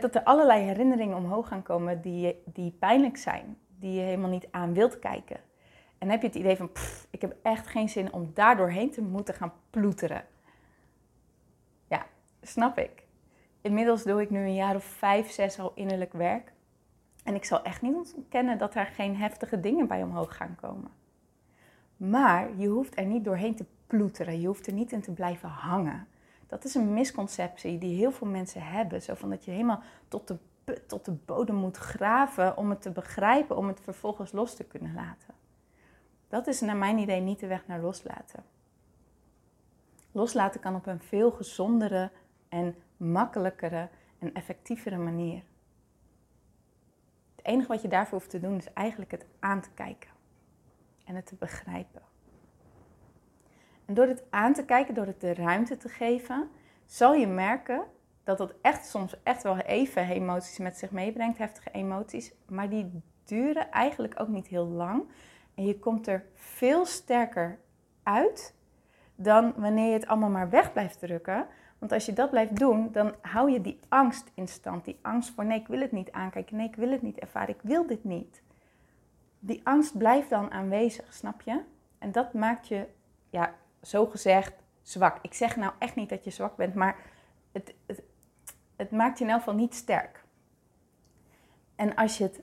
Dat 0.00 0.14
er 0.14 0.22
allerlei 0.22 0.64
herinneringen 0.64 1.16
omhoog 1.16 1.48
gaan 1.48 1.62
komen 1.62 2.00
die, 2.00 2.42
die 2.44 2.70
pijnlijk 2.70 3.16
zijn, 3.16 3.58
die 3.78 3.92
je 3.92 4.00
helemaal 4.00 4.30
niet 4.30 4.48
aan 4.50 4.74
wilt 4.74 4.98
kijken. 4.98 5.40
En 5.98 6.10
heb 6.10 6.20
je 6.20 6.26
het 6.26 6.36
idee 6.36 6.56
van, 6.56 6.70
ik 7.10 7.20
heb 7.20 7.36
echt 7.42 7.66
geen 7.66 7.88
zin 7.88 8.12
om 8.12 8.30
daar 8.34 8.56
doorheen 8.56 8.90
te 8.90 9.02
moeten 9.02 9.34
gaan 9.34 9.52
ploeteren. 9.70 10.24
Ja, 11.88 12.06
snap 12.42 12.78
ik. 12.78 13.06
Inmiddels 13.60 14.02
doe 14.02 14.22
ik 14.22 14.30
nu 14.30 14.38
een 14.38 14.54
jaar 14.54 14.74
of 14.74 14.84
vijf, 14.84 15.30
zes 15.30 15.58
al 15.58 15.72
innerlijk 15.74 16.12
werk. 16.12 16.52
En 17.24 17.34
ik 17.34 17.44
zal 17.44 17.62
echt 17.62 17.82
niet 17.82 18.14
ontkennen 18.16 18.58
dat 18.58 18.74
er 18.74 18.86
geen 18.86 19.16
heftige 19.16 19.60
dingen 19.60 19.86
bij 19.86 20.02
omhoog 20.02 20.36
gaan 20.36 20.56
komen. 20.60 20.90
Maar 21.96 22.56
je 22.56 22.68
hoeft 22.68 22.98
er 22.98 23.04
niet 23.04 23.24
doorheen 23.24 23.54
te 23.54 23.64
ploeteren. 23.86 24.40
Je 24.40 24.46
hoeft 24.46 24.66
er 24.66 24.72
niet 24.72 24.92
in 24.92 25.00
te 25.00 25.12
blijven 25.12 25.48
hangen. 25.48 26.06
Dat 26.46 26.64
is 26.64 26.74
een 26.74 26.92
misconceptie 26.94 27.78
die 27.78 27.96
heel 27.96 28.12
veel 28.12 28.26
mensen 28.26 28.62
hebben. 28.62 29.02
Zo 29.02 29.14
van 29.14 29.30
dat 29.30 29.44
je 29.44 29.50
helemaal 29.50 29.82
tot 30.08 30.28
de, 30.28 30.36
tot 30.86 31.04
de 31.04 31.12
bodem 31.12 31.56
moet 31.56 31.76
graven 31.76 32.56
om 32.56 32.70
het 32.70 32.82
te 32.82 32.90
begrijpen, 32.90 33.56
om 33.56 33.68
het 33.68 33.80
vervolgens 33.80 34.32
los 34.32 34.54
te 34.54 34.64
kunnen 34.64 34.94
laten. 34.94 35.34
Dat 36.28 36.46
is 36.46 36.60
naar 36.60 36.76
mijn 36.76 36.98
idee 36.98 37.20
niet 37.20 37.40
de 37.40 37.46
weg 37.46 37.66
naar 37.66 37.80
loslaten. 37.80 38.44
Loslaten 40.12 40.60
kan 40.60 40.74
op 40.74 40.86
een 40.86 41.00
veel 41.00 41.30
gezondere 41.30 42.10
en 42.48 42.76
makkelijkere 42.96 43.88
en 44.18 44.34
effectievere 44.34 44.96
manier. 44.96 45.42
Het 47.36 47.44
enige 47.46 47.68
wat 47.68 47.82
je 47.82 47.88
daarvoor 47.88 48.18
hoeft 48.18 48.30
te 48.30 48.40
doen 48.40 48.56
is 48.56 48.72
eigenlijk 48.72 49.10
het 49.10 49.26
aan 49.38 49.60
te 49.60 49.70
kijken 49.74 50.10
en 51.04 51.14
het 51.14 51.26
te 51.26 51.34
begrijpen. 51.34 52.02
En 53.84 53.94
door 53.94 54.06
het 54.06 54.22
aan 54.30 54.52
te 54.52 54.64
kijken, 54.64 54.94
door 54.94 55.06
het 55.06 55.20
de 55.20 55.34
ruimte 55.34 55.76
te 55.76 55.88
geven, 55.88 56.50
zal 56.84 57.14
je 57.14 57.26
merken 57.26 57.84
dat 58.24 58.38
het 58.38 58.54
echt 58.60 58.86
soms 58.86 59.22
echt 59.22 59.42
wel 59.42 59.56
even 59.56 60.08
emoties 60.08 60.58
met 60.58 60.78
zich 60.78 60.90
meebrengt, 60.90 61.38
heftige 61.38 61.70
emoties, 61.70 62.32
maar 62.46 62.68
die 62.68 63.02
duren 63.24 63.70
eigenlijk 63.70 64.20
ook 64.20 64.28
niet 64.28 64.46
heel 64.46 64.66
lang. 64.66 65.04
En 65.58 65.64
je 65.64 65.78
komt 65.78 66.06
er 66.06 66.24
veel 66.34 66.86
sterker 66.86 67.58
uit 68.02 68.54
dan 69.14 69.52
wanneer 69.56 69.86
je 69.86 69.92
het 69.92 70.06
allemaal 70.06 70.30
maar 70.30 70.50
weg 70.50 70.72
blijft 70.72 70.98
drukken. 70.98 71.46
Want 71.78 71.92
als 71.92 72.06
je 72.06 72.12
dat 72.12 72.30
blijft 72.30 72.56
doen, 72.56 72.92
dan 72.92 73.14
hou 73.20 73.50
je 73.50 73.60
die 73.60 73.78
angst 73.88 74.30
in 74.34 74.48
stand. 74.48 74.84
Die 74.84 74.98
angst 75.02 75.30
voor 75.30 75.44
nee, 75.44 75.60
ik 75.60 75.66
wil 75.66 75.80
het 75.80 75.92
niet 75.92 76.12
aankijken. 76.12 76.56
Nee, 76.56 76.68
ik 76.68 76.76
wil 76.76 76.90
het 76.90 77.02
niet 77.02 77.18
ervaren. 77.18 77.54
Ik 77.54 77.62
wil 77.62 77.86
dit 77.86 78.04
niet. 78.04 78.42
Die 79.38 79.60
angst 79.64 79.98
blijft 79.98 80.30
dan 80.30 80.50
aanwezig, 80.50 81.14
snap 81.14 81.40
je? 81.40 81.60
En 81.98 82.12
dat 82.12 82.32
maakt 82.32 82.68
je, 82.68 82.86
ja, 83.30 83.54
zo 83.82 84.06
gezegd, 84.06 84.54
zwak. 84.82 85.18
Ik 85.22 85.34
zeg 85.34 85.56
nou 85.56 85.72
echt 85.78 85.94
niet 85.94 86.08
dat 86.08 86.24
je 86.24 86.30
zwak 86.30 86.56
bent, 86.56 86.74
maar 86.74 86.96
het, 87.52 87.74
het, 87.86 88.02
het 88.76 88.90
maakt 88.90 89.18
je 89.18 89.24
in 89.24 89.30
elk 89.30 89.38
geval 89.38 89.54
niet 89.54 89.74
sterk. 89.74 90.24
En 91.76 91.94
als 91.94 92.18
je 92.18 92.24
het 92.24 92.42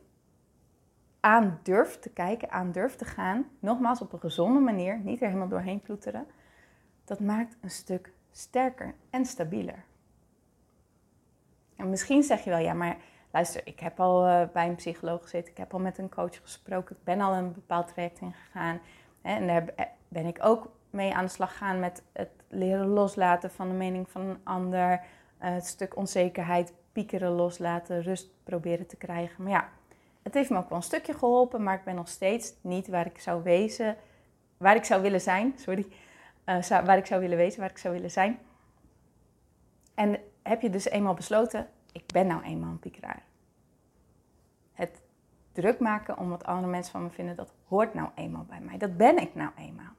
aan 1.26 1.60
durft 1.64 2.02
te 2.02 2.10
kijken, 2.10 2.52
aan 2.52 2.72
durft 2.72 2.98
te 2.98 3.06
gaan, 3.06 3.46
nogmaals 3.60 4.02
op 4.02 4.14
een 4.14 4.20
gezonde 4.20 4.60
manier, 4.60 5.00
niet 5.00 5.22
er 5.22 5.28
helemaal 5.28 5.48
doorheen 5.48 5.82
ploeteren, 5.82 6.28
dat 7.06 7.20
maakt 7.20 7.58
een 7.62 7.70
stuk 7.70 8.14
sterker 8.32 8.96
en 9.10 9.26
stabieler. 9.26 9.84
En 11.76 11.90
misschien 11.90 12.24
zeg 12.24 12.44
je 12.44 12.50
wel, 12.50 12.60
ja, 12.60 12.74
maar 12.74 12.98
luister, 13.32 13.62
ik 13.68 13.80
heb 13.80 14.00
al 14.00 14.28
uh, 14.28 14.42
bij 14.54 14.68
een 14.68 14.76
psycholoog 14.76 15.22
gezeten, 15.22 15.52
ik 15.52 15.58
heb 15.58 15.74
al 15.74 15.80
met 15.80 15.98
een 15.98 16.10
coach 16.10 16.42
gesproken, 16.42 16.96
ik 16.96 17.04
ben 17.04 17.22
al 17.22 17.34
een 17.34 17.54
bepaald 17.54 17.88
traject 17.88 18.20
ingegaan. 18.20 18.80
Hè, 19.22 19.36
en 19.36 19.48
daar 19.48 19.90
ben 20.08 20.26
ik 20.26 20.38
ook 20.42 20.72
mee 20.90 21.14
aan 21.14 21.26
de 21.26 21.32
slag 21.32 21.52
gegaan 21.52 21.80
met 21.80 22.04
het 22.14 22.32
leren 22.48 22.88
loslaten 22.88 23.52
van 23.52 23.68
de 23.68 23.76
mening 23.76 24.10
van 24.10 24.22
een 24.22 24.40
ander, 24.44 24.92
uh, 24.92 25.00
het 25.38 25.66
stuk 25.66 25.96
onzekerheid, 25.96 26.74
piekeren 26.92 27.32
loslaten, 27.32 28.02
rust 28.02 28.30
proberen 28.44 28.88
te 28.88 28.96
krijgen. 28.96 29.44
Maar 29.44 29.52
ja, 29.52 29.70
het 30.26 30.34
heeft 30.34 30.50
me 30.50 30.58
ook 30.58 30.70
wel 30.70 30.78
een 30.78 30.84
stukje 30.84 31.14
geholpen, 31.14 31.64
maar 31.64 31.76
ik 31.76 31.84
ben 31.84 31.96
nog 31.96 32.08
steeds 32.08 32.54
niet 32.62 32.88
waar 32.88 33.06
ik 33.06 33.20
zou 33.20 33.44
wezen, 33.44 33.98
waar 34.58 34.76
ik 34.76 34.84
zou 34.84 35.02
willen 35.02 35.22
zijn, 35.22 35.54
sorry, 35.58 35.88
uh, 36.46 36.68
waar 36.68 36.98
ik 36.98 37.06
zou 37.06 37.22
willen 37.22 37.38
wezen, 37.38 37.60
waar 37.60 37.70
ik 37.70 37.78
zou 37.78 37.94
willen 37.94 38.12
zijn. 38.12 38.40
En 39.94 40.20
heb 40.44 40.62
je 40.62 40.70
dus 40.70 40.86
eenmaal 40.86 41.14
besloten, 41.14 41.70
ik 41.92 42.06
ben 42.06 42.28
nou 42.28 42.44
eenmaal 42.44 42.72
een 42.72 42.80
piekeraar. 42.80 43.24
Het 44.74 45.02
druk 45.52 45.80
maken 45.80 46.18
om 46.18 46.30
wat 46.30 46.46
andere 46.46 46.68
mensen 46.68 46.92
van 46.92 47.04
me 47.04 47.10
vinden, 47.10 47.36
dat 47.36 47.54
hoort 47.68 47.94
nou 47.94 48.10
eenmaal 48.16 48.46
bij 48.46 48.60
mij. 48.60 48.78
Dat 48.78 48.98
ben 48.98 49.18
ik 49.18 49.36
nou 49.36 49.52
eenmaal. 49.58 49.94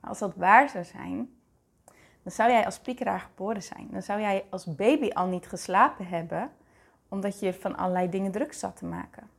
Als 0.00 0.18
dat 0.18 0.34
waar 0.34 0.68
zou 0.68 0.84
zijn, 0.84 1.34
dan 2.22 2.32
zou 2.32 2.50
jij 2.50 2.64
als 2.64 2.78
piekeraar 2.78 3.20
geboren 3.20 3.62
zijn. 3.62 3.88
Dan 3.90 4.02
zou 4.02 4.20
jij 4.20 4.44
als 4.50 4.74
baby 4.74 5.10
al 5.10 5.26
niet 5.26 5.46
geslapen 5.46 6.06
hebben, 6.06 6.50
omdat 7.08 7.40
je 7.40 7.54
van 7.54 7.76
allerlei 7.76 8.08
dingen 8.08 8.32
druk 8.32 8.52
zat 8.52 8.76
te 8.76 8.84
maken. 8.84 9.30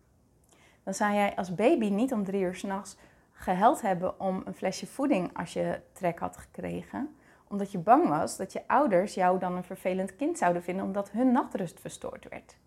Dan 0.84 0.94
zou 0.94 1.14
jij 1.14 1.36
als 1.36 1.56
baby 1.56 1.90
niet 1.90 2.14
om 2.14 2.24
drie 2.24 2.42
uur 2.42 2.56
s'nachts 2.56 2.98
geheld 3.32 3.82
hebben 3.82 4.20
om 4.20 4.42
een 4.46 4.54
flesje 4.54 4.88
voeding 4.88 5.38
als 5.38 5.54
je 5.54 5.82
trek 5.92 6.20
had 6.20 6.38
gekregen. 6.38 7.16
Omdat 7.48 7.72
je 7.72 7.78
bang 7.78 8.08
was 8.08 8.38
dat 8.38 8.54
je 8.54 8.68
ouders 8.68 9.14
jou 9.14 9.40
dan 9.40 9.56
een 9.56 9.64
vervelend 9.64 10.16
kind 10.16 10.38
zouden 10.38 10.64
vinden 10.64 10.86
omdat 10.86 11.12
hun 11.12 11.32
nachtrust 11.32 11.80
verstoord 11.80 12.30
werd. 12.30 12.58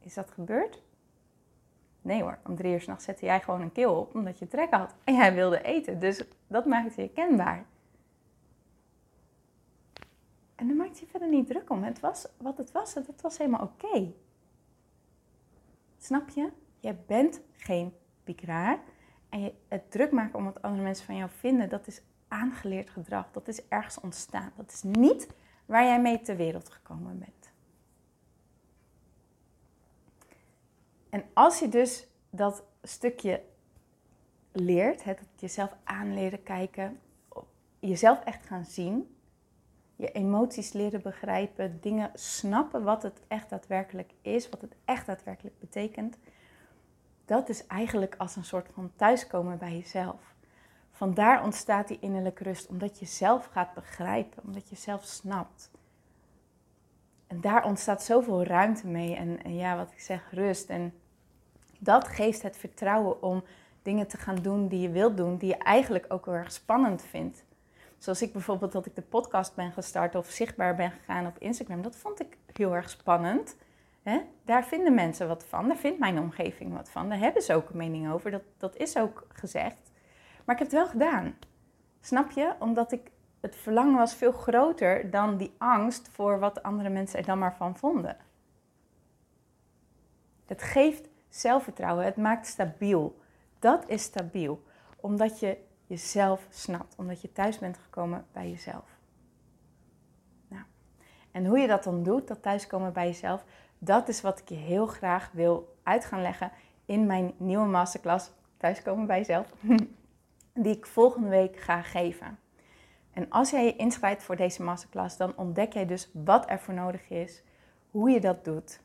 Is 0.00 0.14
dat 0.14 0.30
gebeurd? 0.30 0.82
Nee 2.02 2.22
hoor, 2.22 2.38
om 2.44 2.56
drie 2.56 2.72
uur 2.72 2.80
s'nachts 2.80 3.04
zette 3.04 3.24
jij 3.24 3.40
gewoon 3.40 3.60
een 3.60 3.72
keel 3.72 3.94
op 3.94 4.14
omdat 4.14 4.38
je 4.38 4.48
trek 4.48 4.70
had 4.70 4.94
en 5.04 5.14
jij 5.14 5.34
wilde 5.34 5.62
eten. 5.62 5.98
Dus 5.98 6.24
dat 6.46 6.66
maakt 6.66 6.94
je 6.94 7.08
kenbaar. 7.08 7.64
En 10.54 10.66
dan 10.66 10.76
maakt 10.76 10.98
je 10.98 11.06
verder 11.06 11.28
niet 11.28 11.46
druk 11.46 11.70
om. 11.70 11.82
Het 11.82 12.00
was 12.00 12.26
wat 12.36 12.56
het 12.56 12.72
was 12.72 12.96
en 12.96 13.06
was 13.20 13.38
helemaal 13.38 13.62
oké. 13.62 14.12
Snap 16.00 16.28
je? 16.28 16.52
Jij 16.78 16.98
bent 17.06 17.40
geen 17.52 17.94
piekeraar. 18.24 18.80
En 19.28 19.40
je, 19.40 19.54
het 19.68 19.90
druk 19.90 20.12
maken 20.12 20.38
om 20.38 20.44
wat 20.44 20.62
andere 20.62 20.82
mensen 20.82 21.06
van 21.06 21.16
jou 21.16 21.30
vinden, 21.30 21.68
dat 21.68 21.86
is 21.86 22.02
aangeleerd 22.28 22.90
gedrag. 22.90 23.30
Dat 23.32 23.48
is 23.48 23.68
ergens 23.68 24.00
ontstaan. 24.00 24.52
Dat 24.56 24.72
is 24.72 24.82
niet 24.82 25.28
waar 25.66 25.84
jij 25.84 26.00
mee 26.00 26.20
ter 26.20 26.36
wereld 26.36 26.70
gekomen 26.70 27.18
bent. 27.18 27.52
En 31.10 31.24
als 31.32 31.58
je 31.58 31.68
dus 31.68 32.06
dat 32.30 32.64
stukje 32.82 33.42
leert, 34.52 35.04
het 35.04 35.20
jezelf 35.36 35.76
aanleren 35.84 36.42
kijken, 36.42 37.00
jezelf 37.78 38.24
echt 38.24 38.46
gaan 38.46 38.64
zien, 38.64 39.16
je 40.00 40.12
emoties 40.12 40.72
leren 40.72 41.02
begrijpen, 41.02 41.78
dingen 41.80 42.10
snappen 42.14 42.82
wat 42.82 43.02
het 43.02 43.20
echt 43.28 43.50
daadwerkelijk 43.50 44.12
is, 44.22 44.48
wat 44.48 44.60
het 44.60 44.74
echt 44.84 45.06
daadwerkelijk 45.06 45.58
betekent, 45.58 46.18
dat 47.24 47.48
is 47.48 47.66
eigenlijk 47.66 48.14
als 48.18 48.36
een 48.36 48.44
soort 48.44 48.68
van 48.74 48.92
thuiskomen 48.96 49.58
bij 49.58 49.72
jezelf. 49.72 50.34
Vandaar 50.90 51.44
ontstaat 51.44 51.88
die 51.88 51.98
innerlijke 52.00 52.44
rust, 52.44 52.68
omdat 52.68 52.98
je 52.98 53.06
zelf 53.06 53.46
gaat 53.46 53.74
begrijpen, 53.74 54.42
omdat 54.44 54.68
je 54.68 54.76
zelf 54.76 55.04
snapt. 55.04 55.70
En 57.26 57.40
daar 57.40 57.64
ontstaat 57.64 58.02
zoveel 58.02 58.44
ruimte 58.44 58.86
mee 58.86 59.16
en, 59.16 59.42
en 59.42 59.54
ja, 59.54 59.76
wat 59.76 59.92
ik 59.92 60.00
zeg, 60.00 60.30
rust. 60.30 60.68
En 60.68 60.94
dat 61.78 62.08
geeft 62.08 62.42
het 62.42 62.56
vertrouwen 62.56 63.22
om 63.22 63.44
dingen 63.82 64.06
te 64.06 64.16
gaan 64.16 64.36
doen 64.42 64.68
die 64.68 64.80
je 64.80 64.90
wilt 64.90 65.16
doen, 65.16 65.36
die 65.36 65.48
je 65.48 65.58
eigenlijk 65.58 66.04
ook 66.08 66.24
heel 66.24 66.34
erg 66.34 66.52
spannend 66.52 67.02
vindt. 67.02 67.44
Zoals 68.00 68.22
ik 68.22 68.32
bijvoorbeeld 68.32 68.72
dat 68.72 68.86
ik 68.86 68.94
de 68.94 69.02
podcast 69.02 69.54
ben 69.54 69.72
gestart 69.72 70.14
of 70.14 70.30
zichtbaar 70.30 70.74
ben 70.74 70.90
gegaan 70.90 71.26
op 71.26 71.38
Instagram. 71.38 71.82
Dat 71.82 71.96
vond 71.96 72.20
ik 72.20 72.36
heel 72.52 72.74
erg 72.74 72.90
spannend. 72.90 73.56
Daar 74.44 74.64
vinden 74.64 74.94
mensen 74.94 75.28
wat 75.28 75.44
van. 75.44 75.68
Daar 75.68 75.76
vindt 75.76 75.98
mijn 75.98 76.18
omgeving 76.18 76.72
wat 76.72 76.90
van. 76.90 77.08
Daar 77.08 77.18
hebben 77.18 77.42
ze 77.42 77.54
ook 77.54 77.70
een 77.70 77.76
mening 77.76 78.10
over. 78.10 78.30
Dat, 78.30 78.42
dat 78.56 78.76
is 78.76 78.96
ook 78.96 79.26
gezegd. 79.28 79.90
Maar 80.44 80.54
ik 80.54 80.62
heb 80.62 80.70
het 80.70 80.72
wel 80.72 80.86
gedaan. 80.86 81.34
Snap 82.00 82.30
je? 82.30 82.52
Omdat 82.58 82.92
ik, 82.92 83.10
het 83.40 83.56
verlangen 83.56 83.96
was 83.96 84.14
veel 84.14 84.32
groter 84.32 85.10
dan 85.10 85.36
die 85.36 85.54
angst 85.58 86.08
voor 86.08 86.38
wat 86.38 86.62
andere 86.62 86.88
mensen 86.88 87.18
er 87.18 87.26
dan 87.26 87.38
maar 87.38 87.56
van 87.56 87.76
vonden. 87.76 88.16
Het 90.46 90.62
geeft 90.62 91.08
zelfvertrouwen, 91.28 92.04
het 92.04 92.16
maakt 92.16 92.46
stabiel. 92.46 93.20
Dat 93.58 93.88
is 93.88 94.02
stabiel, 94.02 94.62
omdat 94.96 95.40
je 95.40 95.68
jezelf 95.90 96.46
snapt, 96.50 96.94
omdat 96.96 97.20
je 97.20 97.32
thuis 97.32 97.58
bent 97.58 97.78
gekomen 97.78 98.26
bij 98.32 98.50
jezelf. 98.50 98.98
Nou, 100.48 100.62
en 101.30 101.46
hoe 101.46 101.58
je 101.58 101.66
dat 101.66 101.84
dan 101.84 102.02
doet, 102.02 102.28
dat 102.28 102.42
thuiskomen 102.42 102.92
bij 102.92 103.06
jezelf, 103.06 103.44
dat 103.78 104.08
is 104.08 104.20
wat 104.20 104.38
ik 104.38 104.48
je 104.48 104.54
heel 104.54 104.86
graag 104.86 105.30
wil 105.32 105.76
uit 105.82 106.04
gaan 106.04 106.22
leggen 106.22 106.52
in 106.86 107.06
mijn 107.06 107.32
nieuwe 107.36 107.66
masterclass 107.66 108.30
Thuiskomen 108.56 109.06
bij 109.06 109.18
jezelf, 109.18 109.54
die 110.64 110.76
ik 110.76 110.86
volgende 110.86 111.28
week 111.28 111.56
ga 111.56 111.82
geven. 111.82 112.38
En 113.12 113.30
als 113.30 113.50
jij 113.50 113.64
je 113.64 113.76
inschrijft 113.76 114.22
voor 114.22 114.36
deze 114.36 114.62
masterclass, 114.62 115.16
dan 115.16 115.36
ontdek 115.36 115.72
jij 115.72 115.86
dus 115.86 116.10
wat 116.12 116.50
er 116.50 116.58
voor 116.58 116.74
nodig 116.74 117.10
is, 117.10 117.42
hoe 117.90 118.10
je 118.10 118.20
dat 118.20 118.44
doet. 118.44 118.80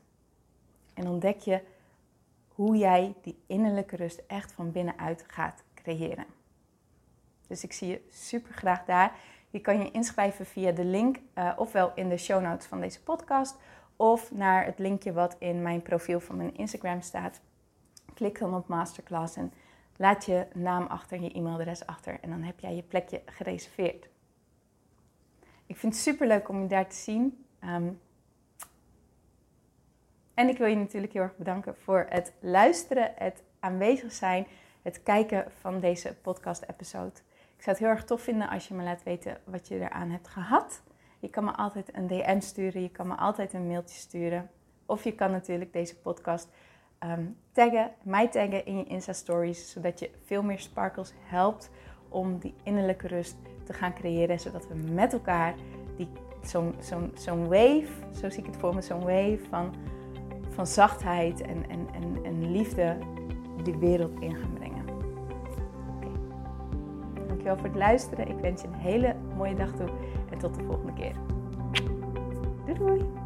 En 0.94 1.08
ontdek 1.08 1.38
je 1.38 1.62
hoe 2.48 2.76
jij 2.76 3.14
die 3.22 3.42
innerlijke 3.46 3.96
rust 3.96 4.22
echt 4.26 4.52
van 4.52 4.72
binnenuit 4.72 5.24
gaat 5.26 5.64
creëren. 5.74 6.35
Dus 7.46 7.64
ik 7.64 7.72
zie 7.72 7.88
je 7.88 8.00
super 8.10 8.54
graag 8.54 8.84
daar. 8.84 9.16
Je 9.50 9.60
kan 9.60 9.78
je 9.78 9.90
inschrijven 9.90 10.46
via 10.46 10.72
de 10.72 10.84
link, 10.84 11.18
uh, 11.34 11.52
ofwel 11.56 11.92
in 11.94 12.08
de 12.08 12.16
show 12.16 12.42
notes 12.42 12.66
van 12.66 12.80
deze 12.80 13.02
podcast, 13.02 13.56
of 13.96 14.32
naar 14.32 14.64
het 14.64 14.78
linkje 14.78 15.12
wat 15.12 15.36
in 15.38 15.62
mijn 15.62 15.82
profiel 15.82 16.20
van 16.20 16.36
mijn 16.36 16.56
Instagram 16.56 17.00
staat. 17.00 17.40
Klik 18.14 18.38
dan 18.38 18.54
op 18.54 18.68
Masterclass 18.68 19.36
en 19.36 19.52
laat 19.96 20.24
je 20.24 20.46
naam 20.54 20.86
achter, 20.86 21.20
je 21.20 21.32
e-mailadres 21.32 21.86
achter 21.86 22.18
en 22.20 22.30
dan 22.30 22.42
heb 22.42 22.60
jij 22.60 22.74
je 22.74 22.82
plekje 22.82 23.22
gereserveerd. 23.26 24.08
Ik 25.66 25.76
vind 25.76 25.92
het 25.92 26.02
super 26.02 26.26
leuk 26.26 26.48
om 26.48 26.60
je 26.62 26.66
daar 26.66 26.88
te 26.88 26.96
zien. 26.96 27.44
Ehm, 27.60 27.88
en 30.34 30.48
ik 30.48 30.58
wil 30.58 30.66
je 30.66 30.76
natuurlijk 30.76 31.12
heel 31.12 31.22
erg 31.22 31.36
bedanken 31.36 31.76
voor 31.76 32.06
het 32.08 32.32
luisteren, 32.40 33.12
het 33.14 33.42
aanwezig 33.60 34.12
zijn, 34.12 34.46
het 34.82 35.02
kijken 35.02 35.52
van 35.60 35.80
deze 35.80 36.14
podcast-episode. 36.22 37.20
Ik 37.56 37.62
zou 37.62 37.76
het 37.76 37.78
heel 37.78 37.88
erg 37.88 38.04
tof 38.04 38.22
vinden 38.22 38.48
als 38.48 38.68
je 38.68 38.74
me 38.74 38.82
laat 38.82 39.02
weten 39.02 39.40
wat 39.44 39.68
je 39.68 39.74
eraan 39.74 40.10
hebt 40.10 40.28
gehad. 40.28 40.82
Je 41.18 41.28
kan 41.28 41.44
me 41.44 41.52
altijd 41.52 41.96
een 41.96 42.06
DM 42.06 42.40
sturen, 42.40 42.82
je 42.82 42.90
kan 42.90 43.06
me 43.06 43.14
altijd 43.14 43.52
een 43.52 43.66
mailtje 43.66 43.98
sturen. 43.98 44.50
Of 44.86 45.04
je 45.04 45.12
kan 45.12 45.30
natuurlijk 45.30 45.72
deze 45.72 45.96
podcast 45.96 46.48
um, 47.04 47.36
taggen, 47.52 47.90
mij 48.02 48.28
taggen 48.28 48.66
in 48.66 48.78
je 48.78 48.84
Insta-stories, 48.84 49.70
zodat 49.70 49.98
je 49.98 50.10
veel 50.24 50.42
meer 50.42 50.60
sparkles 50.60 51.12
helpt 51.24 51.70
om 52.08 52.38
die 52.38 52.54
innerlijke 52.62 53.06
rust 53.06 53.36
te 53.64 53.72
gaan 53.72 53.94
creëren, 53.94 54.40
zodat 54.40 54.68
we 54.68 54.74
met 54.74 55.12
elkaar 55.12 55.54
zo'n 56.46 56.74
zo'n 56.80 57.10
zo'n 57.14 57.48
wave, 57.48 57.86
zo 58.20 58.30
zie 58.30 58.38
ik 58.38 58.46
het 58.46 58.56
voor 58.56 58.74
me, 58.74 58.82
zo'n 58.82 59.00
wave 59.00 59.38
van, 59.48 59.74
van 60.48 60.66
zachtheid 60.66 61.40
en, 61.40 61.68
en, 61.68 61.88
en, 61.92 62.24
en 62.24 62.50
liefde 62.52 62.96
die 63.62 63.76
wereld 63.76 64.20
in 64.20 64.36
gaan 64.36 64.52
brengen. 64.52 64.65
Voor 67.54 67.64
het 67.66 67.74
luisteren. 67.74 68.28
Ik 68.28 68.38
wens 68.40 68.62
je 68.62 68.68
een 68.68 68.74
hele 68.74 69.14
mooie 69.36 69.54
dag 69.54 69.72
toe 69.72 69.88
en 70.30 70.38
tot 70.38 70.54
de 70.54 70.64
volgende 70.64 70.92
keer. 70.92 71.14
Doei 72.64 72.78
doei! 72.78 73.25